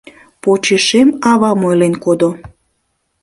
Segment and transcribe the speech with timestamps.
[0.41, 2.29] Почешем авам ойлен кодо: